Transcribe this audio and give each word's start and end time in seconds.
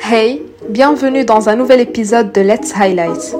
Hey, 0.00 0.42
bienvenue 0.70 1.24
dans 1.24 1.48
un 1.48 1.56
nouvel 1.56 1.80
épisode 1.80 2.32
de 2.32 2.40
Let's 2.40 2.72
Highlight. 2.74 3.36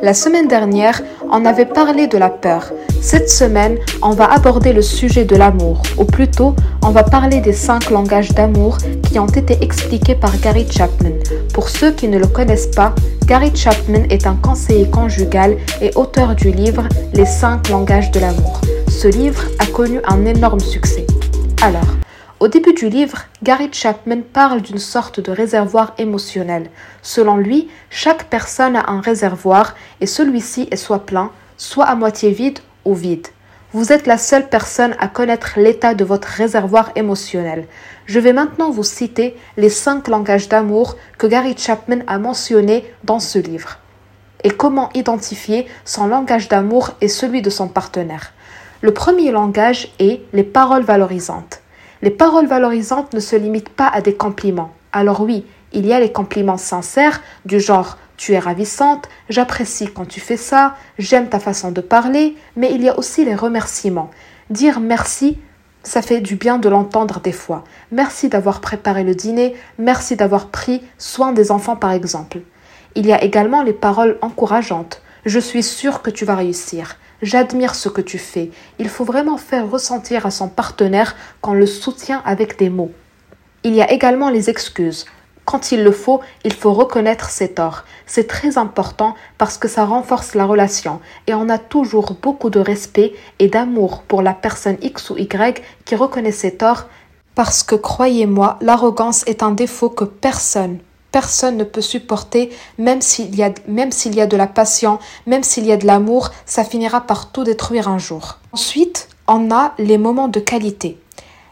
La 0.00 0.14
semaine 0.14 0.48
dernière, 0.48 1.02
on 1.30 1.44
avait 1.44 1.66
parlé 1.66 2.06
de 2.06 2.16
la 2.16 2.30
peur. 2.30 2.72
Cette 3.02 3.28
semaine, 3.28 3.76
on 4.00 4.10
va 4.10 4.24
aborder 4.32 4.72
le 4.72 4.80
sujet 4.80 5.24
de 5.24 5.36
l'amour, 5.36 5.82
ou 5.98 6.04
plutôt, 6.04 6.54
on 6.82 6.90
va 6.90 7.02
parler 7.02 7.40
des 7.40 7.52
cinq 7.52 7.90
langages 7.90 8.32
d'amour 8.32 8.78
qui 9.10 9.18
ont 9.18 9.26
été 9.26 9.58
expliqués 9.62 10.14
par 10.14 10.38
Gary 10.40 10.66
Chapman. 10.70 11.18
Pour 11.52 11.68
ceux 11.68 11.92
qui 11.92 12.08
ne 12.08 12.18
le 12.18 12.26
connaissent 12.26 12.70
pas, 12.70 12.94
Gary 13.26 13.54
Chapman 13.54 14.04
est 14.08 14.26
un 14.26 14.36
conseiller 14.36 14.88
conjugal 14.88 15.58
et 15.82 15.90
auteur 15.94 16.34
du 16.36 16.52
livre 16.52 16.84
Les 17.12 17.26
cinq 17.26 17.68
langages 17.68 18.10
de 18.12 18.20
l'amour. 18.20 18.60
Ce 18.88 19.08
livre 19.08 19.42
a 19.58 19.66
connu 19.66 20.00
un 20.08 20.24
énorme 20.24 20.60
succès. 20.60 21.06
Alors, 21.60 21.98
au 22.40 22.46
début 22.46 22.72
du 22.72 22.88
livre, 22.88 23.18
Gary 23.42 23.68
Chapman 23.72 24.20
parle 24.32 24.62
d'une 24.62 24.78
sorte 24.78 25.18
de 25.18 25.32
réservoir 25.32 25.94
émotionnel. 25.98 26.70
Selon 27.02 27.36
lui, 27.36 27.68
chaque 27.90 28.24
personne 28.24 28.76
a 28.76 28.90
un 28.90 29.00
réservoir 29.00 29.74
et 30.00 30.06
celui-ci 30.06 30.68
est 30.70 30.76
soit 30.76 31.04
plein, 31.04 31.32
soit 31.56 31.86
à 31.86 31.96
moitié 31.96 32.30
vide 32.30 32.60
ou 32.84 32.94
vide. 32.94 33.26
Vous 33.72 33.92
êtes 33.92 34.06
la 34.06 34.18
seule 34.18 34.48
personne 34.48 34.94
à 35.00 35.08
connaître 35.08 35.58
l'état 35.58 35.94
de 35.94 36.04
votre 36.04 36.28
réservoir 36.28 36.92
émotionnel. 36.94 37.66
Je 38.06 38.20
vais 38.20 38.32
maintenant 38.32 38.70
vous 38.70 38.84
citer 38.84 39.36
les 39.56 39.68
cinq 39.68 40.06
langages 40.06 40.48
d'amour 40.48 40.96
que 41.18 41.26
Gary 41.26 41.54
Chapman 41.58 41.98
a 42.06 42.18
mentionnés 42.18 42.84
dans 43.02 43.20
ce 43.20 43.38
livre. 43.38 43.78
Et 44.44 44.50
comment 44.50 44.90
identifier 44.94 45.66
son 45.84 46.06
langage 46.06 46.48
d'amour 46.48 46.92
et 47.00 47.08
celui 47.08 47.42
de 47.42 47.50
son 47.50 47.66
partenaire. 47.66 48.32
Le 48.80 48.94
premier 48.94 49.32
langage 49.32 49.92
est 49.98 50.22
les 50.32 50.44
paroles 50.44 50.84
valorisantes. 50.84 51.57
Les 52.02 52.10
paroles 52.10 52.46
valorisantes 52.46 53.12
ne 53.12 53.20
se 53.20 53.36
limitent 53.36 53.68
pas 53.68 53.88
à 53.88 54.00
des 54.00 54.14
compliments. 54.14 54.72
Alors 54.92 55.20
oui, 55.20 55.44
il 55.72 55.86
y 55.86 55.92
a 55.92 56.00
les 56.00 56.12
compliments 56.12 56.56
sincères 56.56 57.20
du 57.44 57.60
genre 57.60 57.98
tu 58.18 58.32
es 58.32 58.38
ravissante, 58.38 59.08
j'apprécie 59.28 59.86
quand 59.86 60.06
tu 60.06 60.20
fais 60.20 60.36
ça, 60.36 60.74
j'aime 60.98 61.28
ta 61.28 61.38
façon 61.38 61.70
de 61.70 61.80
parler, 61.80 62.36
mais 62.56 62.74
il 62.74 62.82
y 62.82 62.88
a 62.88 62.98
aussi 62.98 63.24
les 63.24 63.36
remerciements. 63.36 64.10
Dire 64.50 64.80
merci, 64.80 65.38
ça 65.84 66.02
fait 66.02 66.20
du 66.20 66.34
bien 66.34 66.58
de 66.58 66.68
l'entendre 66.68 67.20
des 67.20 67.32
fois. 67.32 67.64
Merci 67.92 68.28
d'avoir 68.28 68.60
préparé 68.60 69.04
le 69.04 69.14
dîner, 69.14 69.54
merci 69.78 70.16
d'avoir 70.16 70.48
pris 70.48 70.82
soin 70.98 71.32
des 71.32 71.52
enfants 71.52 71.76
par 71.76 71.92
exemple. 71.92 72.40
Il 72.96 73.06
y 73.06 73.12
a 73.12 73.22
également 73.22 73.62
les 73.62 73.72
paroles 73.72 74.18
encourageantes. 74.20 75.00
Je 75.24 75.38
suis 75.38 75.62
sûre 75.62 76.02
que 76.02 76.10
tu 76.10 76.24
vas 76.24 76.34
réussir. 76.34 76.96
J'admire 77.20 77.74
ce 77.74 77.88
que 77.88 78.00
tu 78.00 78.16
fais. 78.16 78.50
Il 78.78 78.88
faut 78.88 79.04
vraiment 79.04 79.38
faire 79.38 79.68
ressentir 79.68 80.24
à 80.24 80.30
son 80.30 80.48
partenaire 80.48 81.16
qu'on 81.40 81.54
le 81.54 81.66
soutient 81.66 82.22
avec 82.24 82.58
des 82.58 82.70
mots. 82.70 82.92
Il 83.64 83.74
y 83.74 83.82
a 83.82 83.90
également 83.90 84.30
les 84.30 84.50
excuses. 84.50 85.04
Quand 85.44 85.72
il 85.72 85.82
le 85.82 85.92
faut, 85.92 86.20
il 86.44 86.52
faut 86.52 86.72
reconnaître 86.72 87.30
ses 87.30 87.54
torts. 87.54 87.84
C'est 88.06 88.28
très 88.28 88.56
important 88.56 89.14
parce 89.36 89.58
que 89.58 89.66
ça 89.66 89.84
renforce 89.84 90.34
la 90.34 90.44
relation 90.44 91.00
et 91.26 91.34
on 91.34 91.48
a 91.48 91.58
toujours 91.58 92.12
beaucoup 92.22 92.50
de 92.50 92.60
respect 92.60 93.14
et 93.38 93.48
d'amour 93.48 94.02
pour 94.02 94.22
la 94.22 94.34
personne 94.34 94.76
X 94.82 95.10
ou 95.10 95.16
Y 95.16 95.62
qui 95.86 95.96
reconnaît 95.96 96.32
ses 96.32 96.56
torts 96.56 96.86
parce 97.34 97.62
que 97.62 97.74
croyez-moi, 97.74 98.58
l'arrogance 98.60 99.26
est 99.26 99.42
un 99.42 99.52
défaut 99.52 99.90
que 99.90 100.04
personne, 100.04 100.78
personne 101.12 101.56
ne 101.56 101.64
peut 101.64 101.80
supporter, 101.80 102.50
même 102.76 103.00
s'il 103.00 103.34
y 103.34 103.42
a, 103.42 103.52
même 103.66 103.92
s'il 103.92 104.14
y 104.14 104.20
a 104.20 104.26
de 104.26 104.36
la 104.36 104.46
passion, 104.46 104.98
même 105.26 105.42
s'il 105.42 105.66
y 105.66 105.72
a 105.72 105.76
de 105.76 105.86
l'amour, 105.86 106.30
ça 106.46 106.64
finira 106.64 107.00
par 107.00 107.32
tout 107.32 107.44
détruire 107.44 107.88
un 107.88 107.98
jour. 107.98 108.38
Ensuite, 108.52 109.08
on 109.26 109.50
a 109.50 109.74
les 109.78 109.98
moments 109.98 110.28
de 110.28 110.40
qualité. 110.40 110.98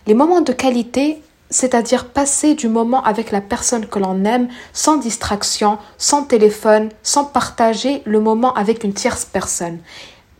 Les 0.06 0.14
moments 0.14 0.40
de 0.40 0.52
qualité, 0.52 1.22
c'est-à-dire 1.50 2.06
passer 2.06 2.54
du 2.54 2.68
moment 2.68 3.02
avec 3.04 3.30
la 3.30 3.40
personne 3.40 3.86
que 3.86 3.98
l'on 3.98 4.24
aime, 4.24 4.48
sans 4.72 4.96
distraction, 4.96 5.78
sans 5.98 6.22
téléphone, 6.22 6.90
sans 7.02 7.24
partager 7.24 8.02
le 8.04 8.20
moment 8.20 8.54
avec 8.54 8.84
une 8.84 8.92
tierce 8.92 9.24
personne. 9.24 9.78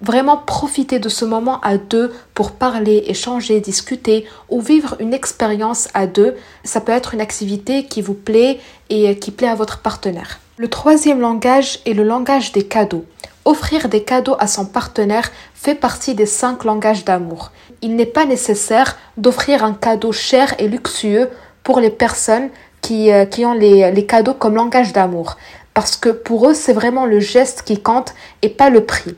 Vraiment 0.02 0.36
profiter 0.36 0.98
de 0.98 1.08
ce 1.08 1.24
moment 1.24 1.58
à 1.60 1.78
deux 1.78 2.12
pour 2.34 2.52
parler, 2.52 3.04
échanger, 3.06 3.60
discuter 3.60 4.26
ou 4.50 4.60
vivre 4.60 4.96
une 5.00 5.14
expérience 5.14 5.88
à 5.94 6.06
deux. 6.06 6.36
Ça 6.64 6.82
peut 6.82 6.92
être 6.92 7.14
une 7.14 7.22
activité 7.22 7.86
qui 7.86 8.02
vous 8.02 8.14
plaît 8.14 8.60
et 8.90 9.18
qui 9.18 9.30
plaît 9.30 9.48
à 9.48 9.54
votre 9.54 9.78
partenaire. 9.78 10.38
Le 10.58 10.68
troisième 10.68 11.20
langage 11.20 11.80
est 11.86 11.94
le 11.94 12.02
langage 12.02 12.52
des 12.52 12.64
cadeaux. 12.64 13.06
Offrir 13.46 13.88
des 13.88 14.02
cadeaux 14.02 14.36
à 14.38 14.46
son 14.46 14.66
partenaire 14.66 15.30
fait 15.54 15.74
partie 15.74 16.14
des 16.14 16.26
cinq 16.26 16.64
langages 16.64 17.04
d'amour. 17.04 17.52
Il 17.80 17.96
n'est 17.96 18.04
pas 18.04 18.26
nécessaire 18.26 18.98
d'offrir 19.16 19.64
un 19.64 19.72
cadeau 19.72 20.12
cher 20.12 20.54
et 20.58 20.68
luxueux 20.68 21.30
pour 21.62 21.80
les 21.80 21.90
personnes 21.90 22.50
qui, 22.82 23.12
euh, 23.12 23.24
qui 23.24 23.46
ont 23.46 23.54
les, 23.54 23.90
les 23.92 24.06
cadeaux 24.06 24.34
comme 24.34 24.56
langage 24.56 24.92
d'amour. 24.92 25.36
Parce 25.74 25.96
que 25.96 26.10
pour 26.10 26.48
eux, 26.48 26.54
c'est 26.54 26.72
vraiment 26.72 27.06
le 27.06 27.20
geste 27.20 27.62
qui 27.62 27.80
compte 27.80 28.14
et 28.42 28.48
pas 28.48 28.68
le 28.68 28.84
prix. 28.84 29.14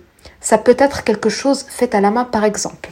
Ça 0.49 0.57
peut 0.57 0.77
être 0.79 1.05
quelque 1.05 1.29
chose 1.29 1.67
fait 1.69 1.95
à 1.95 2.01
la 2.01 2.11
main 2.11 2.25
par 2.25 2.43
exemple. 2.43 2.89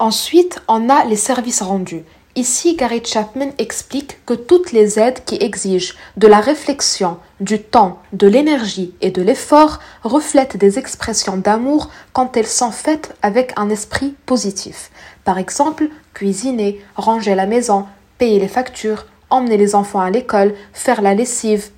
Ensuite, 0.00 0.60
on 0.66 0.90
a 0.90 1.04
les 1.04 1.14
services 1.14 1.62
rendus. 1.62 2.02
Ici, 2.34 2.74
Gary 2.74 3.00
Chapman 3.04 3.50
explique 3.58 4.18
que 4.26 4.34
toutes 4.34 4.72
les 4.72 4.98
aides 4.98 5.24
qui 5.24 5.36
exigent 5.36 5.94
de 6.16 6.26
la 6.26 6.40
réflexion, 6.40 7.18
du 7.38 7.62
temps, 7.62 8.00
de 8.12 8.26
l'énergie 8.26 8.92
et 9.02 9.12
de 9.12 9.22
l'effort 9.22 9.78
reflètent 10.02 10.56
des 10.56 10.80
expressions 10.80 11.36
d'amour 11.36 11.90
quand 12.12 12.36
elles 12.36 12.44
sont 12.44 12.72
faites 12.72 13.14
avec 13.22 13.52
un 13.54 13.70
esprit 13.70 14.16
positif. 14.26 14.90
Par 15.22 15.38
exemple, 15.38 15.88
cuisiner, 16.12 16.84
ranger 16.96 17.36
la 17.36 17.46
maison, 17.46 17.86
payer 18.18 18.40
les 18.40 18.48
factures, 18.48 19.06
emmener 19.30 19.58
les 19.58 19.76
enfants 19.76 20.00
à 20.00 20.10
l'école, 20.10 20.56
faire 20.72 21.02
la 21.02 21.14
lessive, 21.14 21.68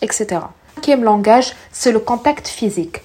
etc. 0.00 0.40
Cinquième 0.74 1.04
langage, 1.04 1.54
c'est 1.70 1.92
le 1.92 2.00
contact 2.00 2.48
physique. 2.48 3.02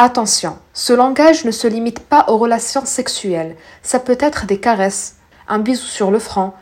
Attention, 0.00 0.56
ce 0.74 0.92
langage 0.92 1.44
ne 1.44 1.50
se 1.50 1.66
limite 1.66 1.98
pas 1.98 2.26
aux 2.28 2.38
relations 2.38 2.86
sexuelles. 2.86 3.56
Ça 3.82 3.98
peut 3.98 4.16
être 4.20 4.46
des 4.46 4.60
caresses, 4.60 5.16
un 5.48 5.58
bisou 5.58 5.86
sur 5.86 6.12
le 6.12 6.20
front, 6.20 6.52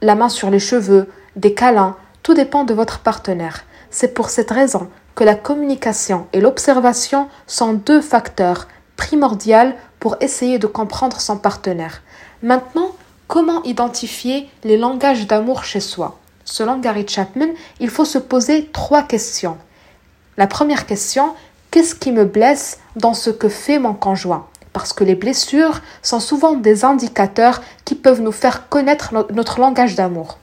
la 0.00 0.14
main 0.14 0.30
sur 0.30 0.48
les 0.48 0.58
cheveux, 0.58 1.06
des 1.36 1.52
câlins, 1.52 1.98
tout 2.22 2.32
dépend 2.32 2.64
de 2.64 2.72
votre 2.72 3.00
partenaire. 3.00 3.64
C'est 3.90 4.14
pour 4.14 4.30
cette 4.30 4.50
raison 4.50 4.88
que 5.14 5.24
la 5.24 5.34
communication 5.34 6.26
et 6.32 6.40
l'observation 6.40 7.28
sont 7.46 7.74
deux 7.74 8.00
facteurs 8.00 8.66
primordiaux 8.96 9.74
pour 10.00 10.16
essayer 10.22 10.58
de 10.58 10.66
comprendre 10.66 11.20
son 11.20 11.36
partenaire. 11.36 12.00
Maintenant, 12.42 12.92
comment 13.28 13.62
identifier 13.64 14.48
les 14.64 14.78
langages 14.78 15.26
d'amour 15.26 15.64
chez 15.64 15.80
soi? 15.80 16.18
Selon 16.46 16.78
Gary 16.78 17.06
Chapman, 17.06 17.48
il 17.78 17.90
faut 17.90 18.06
se 18.06 18.16
poser 18.16 18.70
trois 18.72 19.02
questions. 19.02 19.58
La 20.38 20.46
première 20.46 20.86
question, 20.86 21.34
Qu'est-ce 21.76 21.94
qui 21.94 22.10
me 22.10 22.24
blesse 22.24 22.78
dans 22.96 23.12
ce 23.12 23.28
que 23.28 23.50
fait 23.50 23.78
mon 23.78 23.92
conjoint? 23.92 24.46
Parce 24.72 24.94
que 24.94 25.04
les 25.04 25.14
blessures 25.14 25.82
sont 26.00 26.20
souvent 26.20 26.54
des 26.54 26.86
indicateurs 26.86 27.60
qui 27.84 27.94
peuvent 27.94 28.22
nous 28.22 28.32
faire 28.32 28.70
connaître 28.70 29.12
notre 29.34 29.60
langage 29.60 29.94
d'amour. 29.94 30.38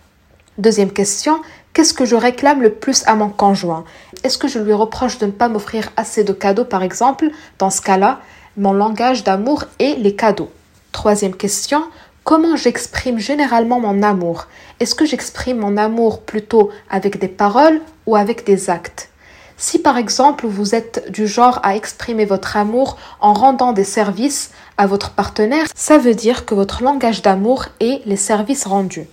Deuxième 0.59 0.91
question, 0.91 1.41
qu'est-ce 1.73 1.95
que 1.95 2.05
je 2.05 2.15
réclame 2.15 2.61
le 2.61 2.71
plus 2.71 3.01
à 3.07 3.15
mon 3.15 3.29
conjoint? 3.29 3.83
Est-ce 4.23 4.37
que 4.37 4.47
je 4.47 4.59
lui 4.59 4.73
reproche 4.73 5.17
de 5.17 5.25
ne 5.25 5.31
pas 5.31 5.47
m'offrir 5.47 5.89
assez 5.97 6.23
de 6.23 6.33
cadeaux 6.33 6.65
par 6.65 6.83
exemple? 6.83 7.31
Dans 7.57 7.71
ce 7.71 7.81
cas-là, 7.81 8.19
mon 8.55 8.71
langage 8.71 9.23
d'amour 9.23 9.63
est 9.79 9.97
les 9.97 10.15
cadeaux. 10.15 10.51
Troisième 10.91 11.35
question, 11.35 11.81
comment 12.23 12.55
j'exprime 12.55 13.17
généralement 13.17 13.79
mon 13.79 14.03
amour? 14.03 14.45
Est-ce 14.79 14.93
que 14.93 15.07
j'exprime 15.07 15.57
mon 15.57 15.77
amour 15.77 16.21
plutôt 16.21 16.69
avec 16.91 17.17
des 17.17 17.27
paroles 17.27 17.81
ou 18.05 18.15
avec 18.15 18.45
des 18.45 18.69
actes? 18.69 19.09
Si 19.57 19.79
par 19.79 19.97
exemple 19.97 20.47
vous 20.47 20.75
êtes 20.75 21.11
du 21.11 21.27
genre 21.27 21.59
à 21.63 21.75
exprimer 21.75 22.25
votre 22.25 22.57
amour 22.57 22.97
en 23.19 23.33
rendant 23.33 23.73
des 23.73 23.83
services 23.83 24.51
à 24.77 24.87
votre 24.87 25.11
partenaire, 25.11 25.67
ça 25.75 25.97
veut 25.97 26.15
dire 26.15 26.45
que 26.45 26.55
votre 26.55 26.83
langage 26.83 27.21
d'amour 27.21 27.65
est 27.79 28.01
les 28.05 28.17
services 28.17 28.65
rendus. 28.65 29.07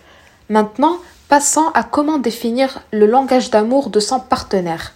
Maintenant, 0.49 0.97
passons 1.29 1.71
à 1.75 1.85
comment 1.85 2.19
définir 2.19 2.83
le 2.93 3.07
langage 3.07 3.51
d'amour 3.51 3.91
de 3.91 4.01
son 4.01 4.19
partenaire. 4.19 4.95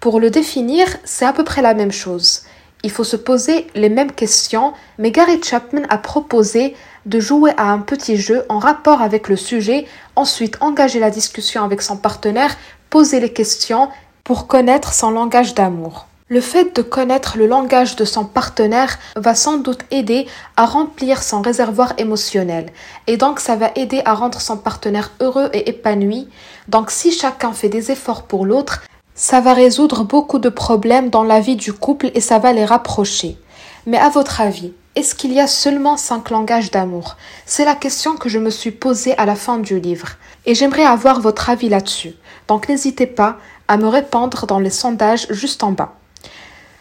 Pour 0.00 0.20
le 0.20 0.30
définir, 0.30 0.86
c'est 1.04 1.24
à 1.24 1.32
peu 1.32 1.44
près 1.44 1.62
la 1.62 1.74
même 1.74 1.92
chose. 1.92 2.42
Il 2.82 2.90
faut 2.90 3.04
se 3.04 3.16
poser 3.16 3.68
les 3.74 3.88
mêmes 3.88 4.10
questions, 4.10 4.72
mais 4.98 5.12
Gary 5.12 5.40
Chapman 5.42 5.82
a 5.88 5.98
proposé 5.98 6.74
de 7.06 7.20
jouer 7.20 7.52
à 7.56 7.70
un 7.70 7.78
petit 7.78 8.16
jeu 8.16 8.44
en 8.48 8.58
rapport 8.58 9.00
avec 9.00 9.28
le 9.28 9.36
sujet, 9.36 9.86
ensuite 10.16 10.56
engager 10.60 10.98
la 10.98 11.10
discussion 11.10 11.64
avec 11.64 11.82
son 11.82 11.96
partenaire, 11.96 12.56
poser 12.90 13.20
les 13.20 13.32
questions 13.32 13.88
pour 14.24 14.46
connaître 14.46 14.92
son 14.92 15.10
langage 15.10 15.54
d'amour. 15.54 16.06
Le 16.28 16.40
fait 16.40 16.74
de 16.74 16.82
connaître 16.82 17.36
le 17.36 17.46
langage 17.46 17.94
de 17.96 18.04
son 18.06 18.24
partenaire 18.24 18.98
va 19.16 19.34
sans 19.34 19.58
doute 19.58 19.82
aider 19.90 20.26
à 20.56 20.64
remplir 20.64 21.22
son 21.22 21.42
réservoir 21.42 21.92
émotionnel 21.98 22.72
et 23.06 23.18
donc 23.18 23.38
ça 23.38 23.54
va 23.56 23.70
aider 23.76 24.00
à 24.06 24.14
rendre 24.14 24.40
son 24.40 24.56
partenaire 24.56 25.10
heureux 25.20 25.50
et 25.52 25.68
épanoui. 25.68 26.28
Donc 26.68 26.90
si 26.90 27.12
chacun 27.12 27.52
fait 27.52 27.68
des 27.68 27.90
efforts 27.90 28.22
pour 28.22 28.46
l'autre, 28.46 28.82
ça 29.14 29.40
va 29.40 29.52
résoudre 29.52 30.04
beaucoup 30.04 30.38
de 30.38 30.48
problèmes 30.48 31.10
dans 31.10 31.24
la 31.24 31.40
vie 31.40 31.56
du 31.56 31.74
couple 31.74 32.10
et 32.14 32.20
ça 32.20 32.38
va 32.38 32.54
les 32.54 32.64
rapprocher. 32.64 33.36
Mais 33.84 33.98
à 33.98 34.08
votre 34.08 34.40
avis, 34.40 34.72
Est-ce 34.94 35.14
qu'il 35.14 35.32
y 35.32 35.40
a 35.40 35.46
seulement 35.46 35.96
cinq 35.96 36.28
langages 36.28 36.70
d'amour? 36.70 37.16
C'est 37.46 37.64
la 37.64 37.74
question 37.74 38.16
que 38.16 38.28
je 38.28 38.38
me 38.38 38.50
suis 38.50 38.72
posée 38.72 39.16
à 39.16 39.24
la 39.24 39.36
fin 39.36 39.56
du 39.56 39.80
livre. 39.80 40.08
Et 40.44 40.54
j'aimerais 40.54 40.84
avoir 40.84 41.22
votre 41.22 41.48
avis 41.48 41.70
là-dessus. 41.70 42.12
Donc 42.46 42.68
n'hésitez 42.68 43.06
pas 43.06 43.38
à 43.72 43.78
me 43.78 43.88
répondre 43.88 44.46
dans 44.46 44.58
les 44.58 44.68
sondages 44.68 45.26
juste 45.30 45.64
en 45.64 45.72
bas. 45.72 45.94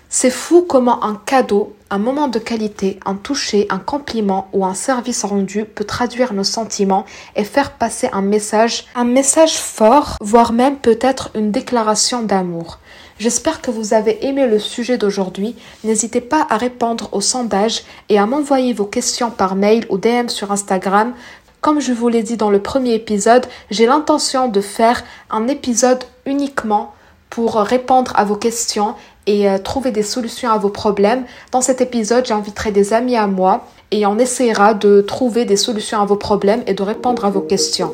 C'est 0.10 0.30
fou 0.30 0.66
comment 0.68 1.06
un 1.06 1.16
cadeau, 1.26 1.74
un 1.90 2.00
moment 2.00 2.28
de 2.28 2.38
qualité, 2.38 3.00
un 3.06 3.16
toucher, 3.16 3.66
un 3.70 3.80
compliment 3.80 4.50
ou 4.52 4.66
un 4.66 4.74
service 4.74 5.24
rendu 5.24 5.64
peut 5.64 5.86
traduire 5.86 6.34
nos 6.34 6.44
sentiments 6.44 7.06
et 7.38 7.46
faire 7.46 7.72
passer 7.72 8.10
un 8.12 8.22
message, 8.22 8.88
un 8.94 9.06
message 9.06 9.58
fort, 9.58 10.18
voire 10.20 10.52
même 10.52 10.76
peut-être 10.76 11.30
une 11.34 11.52
déclaration 11.52 12.24
d'amour. 12.24 12.78
J'espère 13.20 13.62
que 13.62 13.70
vous 13.70 13.94
avez 13.94 14.26
aimé 14.26 14.48
le 14.48 14.58
sujet 14.58 14.98
d'aujourd'hui. 14.98 15.56
N'hésitez 15.84 16.22
pas 16.22 16.48
à 16.50 16.58
répondre 16.58 17.08
au 17.12 17.22
sondage 17.22 17.84
et 18.10 18.18
à 18.18 18.26
m'envoyer 18.26 18.74
vos 18.74 18.86
questions 18.86 19.30
par 19.30 19.56
mail 19.56 19.86
ou 19.90 19.98
DM 19.98 20.28
sur 20.28 20.52
Instagram. 20.52 21.14
Comme 21.62 21.80
je 21.80 21.94
vous 21.94 22.10
l'ai 22.10 22.24
dit 22.24 22.38
dans 22.38 22.50
le 22.50 22.60
premier 22.60 22.96
épisode, 22.96 23.46
j'ai 23.70 23.86
l'intention 23.86 24.48
de 24.48 24.62
faire 24.62 25.04
un 25.30 25.48
épisode 25.48 26.04
uniquement 26.26 26.96
pour 27.30 27.54
répondre 27.54 28.12
à 28.16 28.26
vos 28.26 28.36
questions 28.36 28.96
et 29.28 29.48
euh, 29.48 29.60
trouver 29.60 29.92
des 29.92 30.02
solutions 30.02 30.50
à 30.50 30.58
vos 30.58 30.70
problèmes. 30.70 31.24
Dans 31.52 31.62
cet 31.62 31.80
épisode, 31.80 32.26
j'inviterai 32.26 32.72
des 32.72 32.94
amis 32.94 33.16
à 33.16 33.28
moi 33.28 33.68
et 33.92 34.08
on 34.08 34.18
essaiera 34.18 34.74
de 34.74 35.02
trouver 35.02 35.46
des 35.46 35.56
solutions 35.56 36.02
à 36.02 36.06
vos 36.06 36.16
problèmes 36.16 36.64
et 36.66 36.74
de 36.74 36.82
répondre 36.82 37.26
à 37.26 37.30
vos 37.30 37.42
questions. 37.42 37.94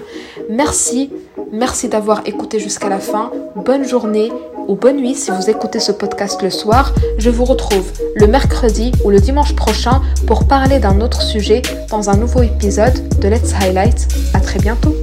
Merci, 0.49 1.11
merci 1.51 1.89
d'avoir 1.89 2.21
écouté 2.25 2.59
jusqu'à 2.59 2.87
la 2.87 2.99
fin. 2.99 3.31
Bonne 3.57 3.85
journée 3.85 4.31
ou 4.67 4.75
bonne 4.75 4.97
nuit 4.97 5.15
si 5.15 5.31
vous 5.31 5.49
écoutez 5.49 5.79
ce 5.79 5.91
podcast 5.91 6.41
le 6.41 6.49
soir. 6.49 6.93
Je 7.17 7.29
vous 7.29 7.45
retrouve 7.45 7.91
le 8.15 8.27
mercredi 8.27 8.91
ou 9.03 9.09
le 9.09 9.19
dimanche 9.19 9.55
prochain 9.55 10.01
pour 10.25 10.47
parler 10.47 10.79
d'un 10.79 11.01
autre 11.01 11.21
sujet 11.21 11.61
dans 11.89 12.09
un 12.09 12.17
nouveau 12.17 12.41
épisode 12.41 13.07
de 13.19 13.27
Let's 13.27 13.53
Highlight. 13.53 14.07
À 14.33 14.39
très 14.39 14.59
bientôt. 14.59 14.95